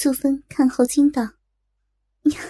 [0.00, 1.24] 素芬看后惊道
[2.30, 2.40] ：“呀，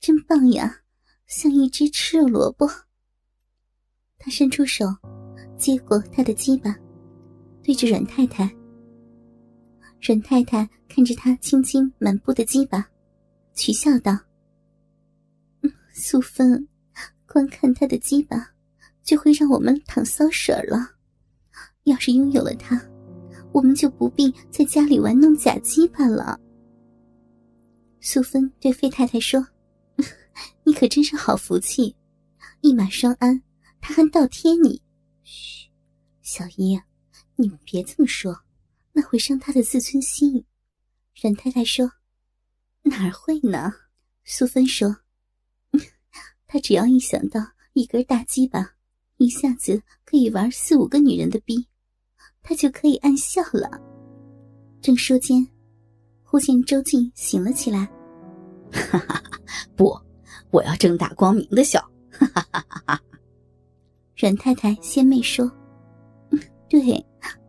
[0.00, 0.80] 真棒呀，
[1.28, 2.68] 像一只吃肉萝卜。”
[4.18, 4.86] 他伸出手，
[5.56, 6.76] 接过他的鸡巴，
[7.62, 8.52] 对着阮太太。
[10.00, 12.84] 阮太太看着他青筋满布的鸡巴，
[13.54, 14.18] 取笑道
[15.94, 16.66] ：“素芬，
[17.24, 18.50] 光看他的鸡巴，
[19.04, 20.90] 就会让我们淌骚水了。
[21.84, 22.82] 要是拥有了他，
[23.52, 26.36] 我们就不必在家里玩弄假鸡巴了。”
[28.00, 29.46] 素芬对费太太说
[30.64, 31.94] ：“你可真是好福气，
[32.62, 33.42] 一马双安。”
[33.82, 34.82] 他还倒贴你，
[35.22, 35.70] 嘘，
[36.20, 36.78] 小姨，
[37.36, 38.38] 你们别这么说，
[38.92, 40.44] 那会伤他的自尊心。
[41.22, 41.90] 阮太太说
[42.84, 43.72] ：“哪儿会呢？”
[44.24, 44.98] 苏芬说
[46.46, 47.40] ：“他只要一想到
[47.72, 48.74] 一根大鸡巴，
[49.16, 51.66] 一下子可以玩四五个女人的逼，
[52.42, 53.70] 他就可以暗笑了。”
[54.82, 55.48] 正说间，
[56.30, 57.90] 忽见周静醒了起来，
[58.70, 59.20] 哈哈，
[59.74, 59.92] 不，
[60.52, 63.00] 我要正大光明的笑，哈哈哈哈哈。
[64.16, 65.50] 阮太太仙妹说
[66.70, 67.04] ：“对，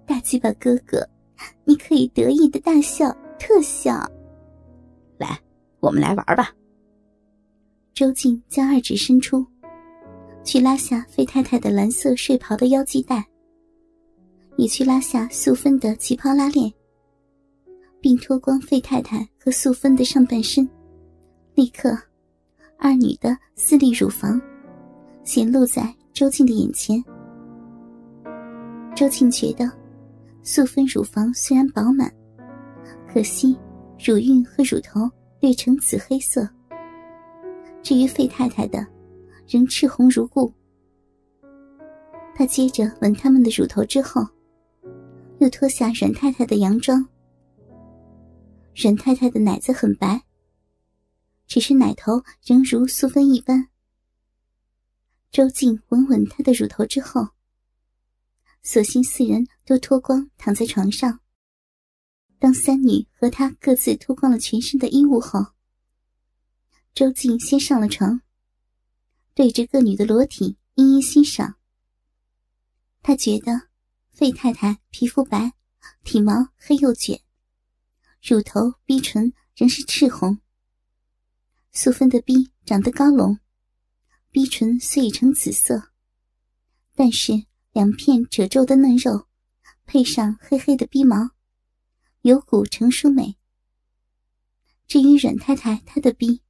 [0.08, 1.08] 大鸡巴哥哥，
[1.64, 3.94] 你可以得意的大笑特笑。
[5.20, 5.40] 来，
[5.80, 6.52] 我们来玩吧。”
[7.94, 9.46] 周静将二指伸出，
[10.44, 13.24] 去拉下费太太的蓝色睡袍的腰系带，
[14.58, 16.74] 也去拉下素芬的旗袍拉链，
[18.02, 20.68] 并脱光费太太和素芬的上半身。
[21.56, 21.98] 立刻，
[22.78, 24.42] 二女的私立乳房
[25.24, 25.94] 显露在。
[26.14, 27.02] 周静的眼前，
[28.94, 29.72] 周静觉得
[30.44, 32.14] 素芬乳房虽然饱满，
[33.08, 33.58] 可惜
[33.98, 36.48] 乳晕和乳头略呈紫黑色。
[37.82, 38.86] 至于费太太的，
[39.48, 40.54] 仍赤红如故。
[42.36, 44.22] 他接着吻他们的乳头之后，
[45.40, 47.04] 又脱下阮太太的洋装。
[48.76, 50.24] 阮太太的奶子很白，
[51.46, 53.70] 只是奶头仍如素芬一般。
[55.32, 57.30] 周静吻吻她的乳头之后，
[58.64, 61.20] 索性四人都脱光躺在床上。
[62.40, 65.40] 当三女和她各自脱光了全身的衣物后，
[66.94, 68.22] 周静先上了床，
[69.34, 71.56] 对着各女的裸体一一欣赏。
[73.04, 73.70] 他觉得
[74.12, 75.54] 费太太皮肤白，
[76.04, 77.20] 体毛黑又卷，
[78.22, 80.38] 乳头、逼唇仍是赤红。
[81.72, 83.40] 素芬的逼长得高隆。
[84.30, 85.92] 逼唇虽已成紫色，
[86.94, 89.28] 但是两片褶皱的嫩肉，
[89.86, 91.32] 配上黑黑的逼毛，
[92.22, 93.38] 有股成熟美。
[94.88, 96.42] 至于阮太太，她的逼，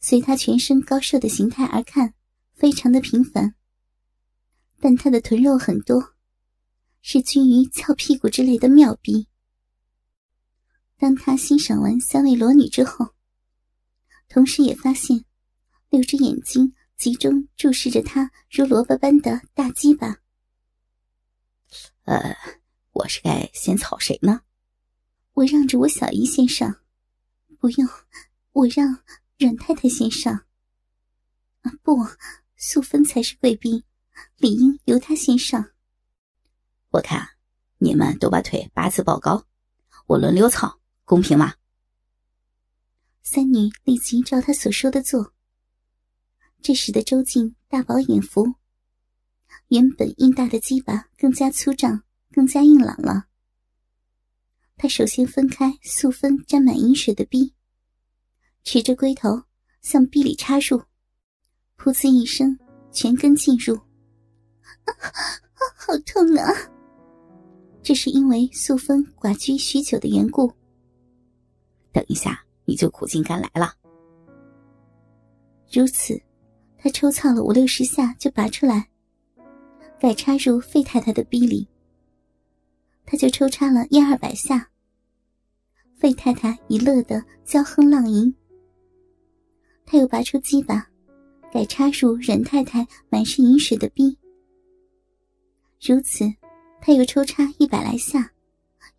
[0.00, 2.14] 随她全身高瘦的形态而看，
[2.54, 3.54] 非常的平凡。
[4.78, 6.14] 但她的臀肉很多，
[7.02, 9.26] 是均于翘屁股之类的妙逼。
[10.98, 13.14] 当他欣赏完三位裸女之后，
[14.28, 15.24] 同时也发现
[15.88, 16.74] 六只眼睛。
[16.98, 20.16] 集中注视着他如萝卜般的大鸡巴。
[22.02, 22.36] 呃，
[22.90, 24.40] 我是该先草谁呢？
[25.34, 26.80] 我让着我小姨先上。
[27.60, 27.88] 不用，
[28.50, 28.98] 我让
[29.38, 30.34] 阮太太先上。
[31.60, 32.04] 啊，不，
[32.56, 33.84] 素芬才是贵宾，
[34.38, 35.70] 理应由她先上。
[36.88, 37.28] 我看
[37.76, 39.46] 你们都把腿八字抱高，
[40.08, 40.77] 我轮流操，
[41.08, 41.54] 公平吗？
[43.22, 45.32] 三女立即照他所说的做。
[46.60, 48.56] 这使得周静大饱眼福，
[49.68, 53.24] 原本硬大的鸡巴更加粗壮，更加硬朗了。
[54.76, 57.54] 他首先分开素芬沾满饮水的逼，
[58.62, 59.44] 持着龟头
[59.80, 60.82] 向壁里插入，
[61.78, 62.58] 噗呲一声，
[62.92, 63.74] 全根进入。
[64.84, 65.10] 啊啊，
[65.74, 66.52] 好痛啊！
[67.82, 70.57] 这是因为素芬寡居许久的缘故。
[71.98, 73.74] 等一下你就苦尽甘来了。
[75.72, 76.16] 如此。
[76.80, 78.88] 他抽操了五六十下就拔出来，
[79.98, 81.66] 改插入费太太的逼里。
[83.04, 84.70] 他就抽插了一二百下，
[85.96, 88.32] 费太太已乐得娇哼浪吟。
[89.84, 90.88] 他又拔出鸡巴，
[91.52, 94.16] 改插入任太太满是饮水的逼。
[95.84, 96.32] 如此，
[96.80, 98.30] 他又抽插一百来下，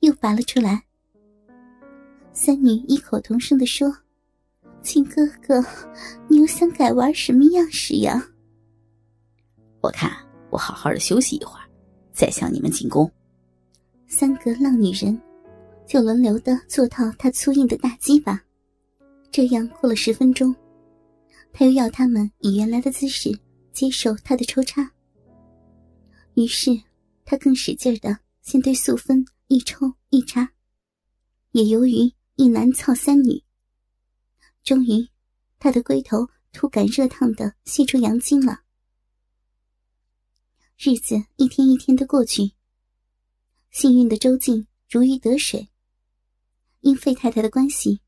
[0.02, 0.84] 又拔了出来。
[2.42, 3.94] 三女异口同声地说。
[4.82, 5.62] 亲哥哥，
[6.30, 8.30] 你又想改玩什么样式呀？
[9.82, 10.10] 我看
[10.50, 11.70] 我好好的休息一会儿，
[12.14, 13.12] 再向你们进攻。
[14.08, 15.22] 三个浪女人
[15.86, 18.42] 就轮流的做套他粗硬的大鸡巴，
[19.30, 20.56] 这样过了十分钟，
[21.52, 23.38] 他又要他们以原来的姿势
[23.74, 24.90] 接受他的抽插。
[26.36, 26.72] 于是
[27.26, 30.50] 他更使劲的先对素芬一抽一插，
[31.52, 32.10] 也由于
[32.40, 33.44] 一男操三女。
[34.64, 35.10] 终于，
[35.60, 38.62] 他的龟头突感热烫的泄出阳精了。
[40.78, 42.54] 日子一天一天的过去，
[43.72, 45.68] 幸运的周静如鱼得水。
[46.80, 48.00] 因费太太的关系，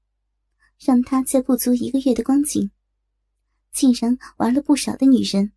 [0.79, 2.71] 让他在不足一个月的光景，
[3.73, 5.51] 竟然玩了不少的女人。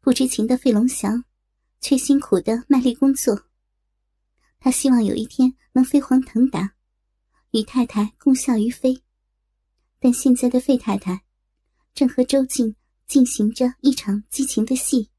[0.00, 1.24] 不知情的费龙祥，
[1.80, 3.44] 却辛苦的卖力工作。
[4.58, 6.74] 他希望有一天能飞黄腾达，
[7.52, 9.02] 与太太共效于飞。
[9.98, 11.22] 但现在的费太太，
[11.94, 15.10] 正和周静进行着一场激情的戏。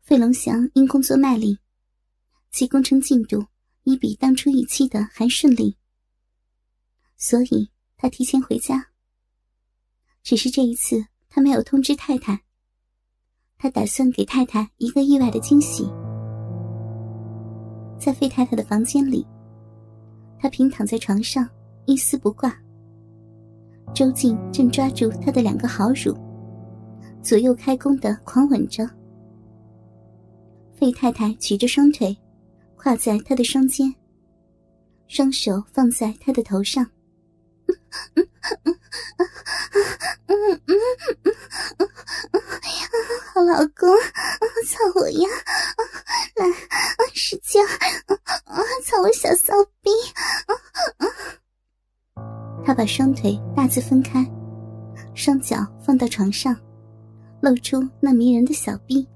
[0.00, 1.58] 费龙祥因工作卖力，
[2.50, 3.46] 其工程进度
[3.84, 5.76] 已比当初预期的还顺利，
[7.16, 8.88] 所以他提前回家。
[10.22, 12.42] 只是这一次，他没有通知太太。
[13.58, 15.84] 他打算给太太一个意外的惊喜。
[18.00, 19.26] 在费太太的房间里，
[20.40, 21.46] 他平躺在床上，
[21.84, 22.56] 一丝不挂。
[23.92, 26.16] 周静正抓住他的两个好乳，
[27.22, 28.88] 左右开弓的狂吻着。
[30.74, 32.16] 费太太举着双腿，
[32.76, 33.94] 跨在他的双肩，
[35.08, 36.86] 双手放在他的头上。
[43.34, 43.94] 好老公，
[44.66, 45.28] 操我呀！
[46.36, 46.46] 来，
[47.12, 47.62] 使劲，
[48.50, 49.90] 啊操我小骚逼！
[52.64, 54.28] 他把双腿大字分开，
[55.14, 56.56] 双脚放到床上，
[57.40, 59.06] 露出那迷人的小臂。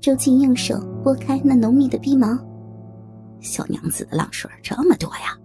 [0.00, 2.38] 周静用手拨开那浓密的逼毛，
[3.40, 5.38] 小娘子的浪水这么多呀！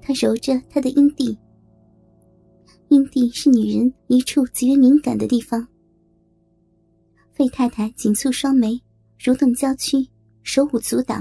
[0.00, 1.38] 他揉着她的阴蒂，
[2.88, 5.66] 阴蒂是女人一处极为敏感的地方。
[7.32, 8.80] 费太太紧蹙双眉，
[9.18, 10.08] 蠕动娇躯，
[10.48, 11.14] 手舞足蹈。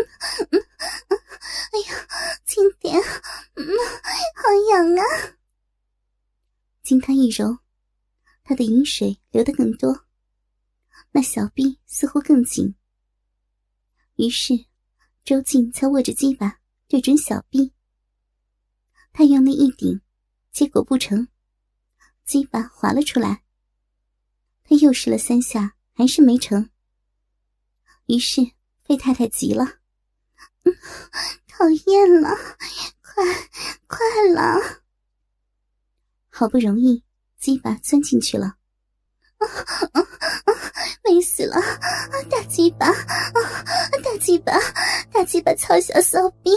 [0.00, 2.08] 哎呀，
[2.46, 5.04] 轻点，好痒啊！
[6.82, 7.58] 经他一揉，
[8.42, 10.06] 他的饮水流得更多，
[11.12, 12.74] 那小臂似乎更紧。
[14.14, 14.54] 于是，
[15.22, 17.74] 周静才握着鸡巴对准小臂。
[19.12, 20.00] 他用力一顶，
[20.50, 21.28] 结果不成，
[22.24, 23.44] 鸡巴滑了出来。
[24.64, 26.70] 他又试了三下，还是没成。
[28.06, 28.42] 于是
[28.86, 29.64] 费太太急了
[31.48, 32.30] ：“讨厌了，
[33.02, 33.24] 快
[33.86, 33.98] 快
[34.34, 34.60] 了！”
[36.30, 37.02] 好不容易，
[37.38, 38.56] 鸡巴钻进去了。
[39.38, 39.46] 啊
[39.92, 40.54] 啊啊
[41.04, 41.60] 美死了！
[42.30, 42.94] 大鸡巴，啊
[44.02, 44.52] 大鸡巴，
[45.12, 46.50] 大鸡巴，操小骚逼，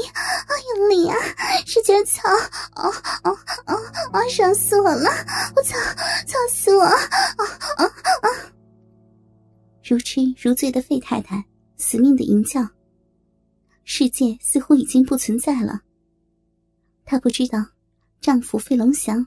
[0.77, 1.15] 用力啊，
[1.65, 2.29] 使劲操！
[2.75, 2.89] 啊
[3.23, 3.31] 啊
[3.65, 3.73] 啊
[4.13, 4.27] 啊！
[4.29, 5.09] 爽死我了！
[5.55, 5.77] 我操，
[6.25, 6.83] 操死我！
[6.83, 6.97] 啊
[7.77, 8.27] 啊啊！
[9.87, 11.41] 如痴如醉的费太太
[11.77, 12.67] 死命的吟叫。
[13.85, 15.79] 世界似乎已经不存在了。
[17.05, 17.65] 她不知道，
[18.19, 19.25] 丈夫费龙祥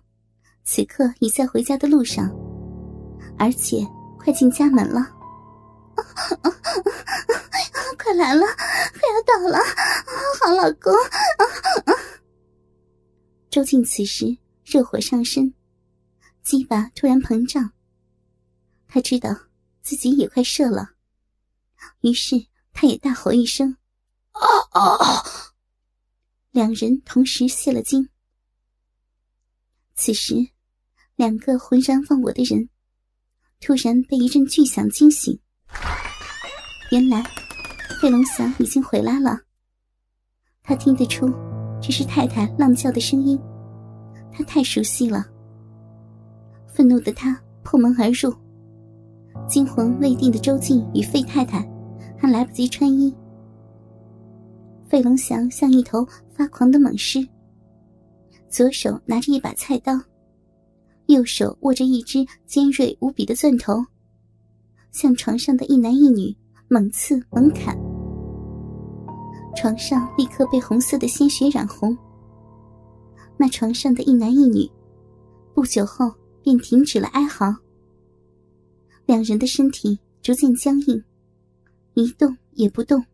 [0.62, 2.30] 此刻已在回家的路上。
[3.38, 5.00] 而且快进家门了，
[7.96, 9.58] 快来了，快要到了，
[10.38, 10.92] 好老公！
[13.48, 15.54] 周静此时热火上身，
[16.42, 17.72] 鸡巴突然膨胀，
[18.86, 19.34] 他知道
[19.82, 20.90] 自己也快射了，
[22.00, 23.76] 于是他也大吼一声
[24.32, 24.42] ：“啊
[24.72, 25.24] 啊！”
[26.52, 28.08] 两人同时泄了精。
[29.94, 30.34] 此时，
[31.16, 32.68] 两个浑然忘我的人。
[33.62, 35.38] 突然被一阵巨响惊醒，
[36.90, 37.22] 原来
[38.00, 39.38] 费龙翔已经回来了。
[40.62, 41.30] 他听得出
[41.78, 43.38] 这是太太浪叫的声音，
[44.32, 45.26] 他太熟悉了。
[46.68, 48.34] 愤怒的他破门而入，
[49.48, 51.68] 惊魂未定的周静与费太太
[52.16, 53.14] 还来不及穿衣。
[54.88, 57.26] 费龙祥像一头发狂的猛狮，
[58.48, 59.92] 左手拿着一把菜刀。
[61.06, 63.84] 右手握着一只尖锐无比的钻头，
[64.92, 66.36] 向床上的一男一女
[66.68, 67.76] 猛刺猛砍，
[69.56, 71.96] 床上立刻被红色的鲜血染红。
[73.36, 74.70] 那床上的一男一女，
[75.52, 77.52] 不久后便停止了哀嚎。
[79.10, 81.02] 两人的身体逐渐僵硬，
[81.94, 83.04] 一动也不动。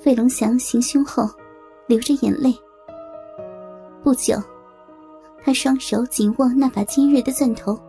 [0.00, 1.22] 费龙祥行凶后，
[1.86, 2.52] 流着眼泪。
[4.02, 4.34] 不久。
[5.40, 7.80] 他双手紧握那把尖锐的钻头，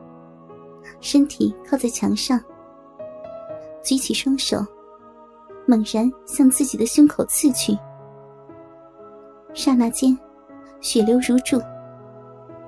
[0.99, 2.39] 身体靠在墙上，
[3.83, 4.63] 举起双手，
[5.65, 7.75] 猛然向自己的胸口刺去。
[9.55, 10.15] 刹那间，
[10.79, 11.59] 血流如注。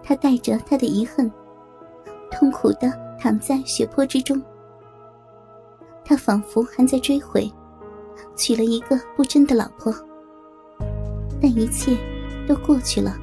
[0.01, 1.32] 他带着他的遗恨，
[2.34, 4.42] 痛苦的躺在血泊之中。
[6.04, 7.50] 他仿佛还在追悔，
[8.36, 9.94] 娶了一个不贞的老婆，
[11.42, 11.96] 但一切
[12.48, 13.16] 都过去了。